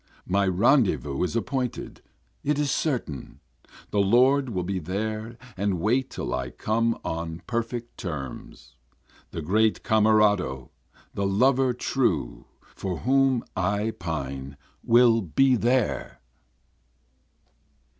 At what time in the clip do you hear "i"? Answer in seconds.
6.33-6.49, 13.55-13.91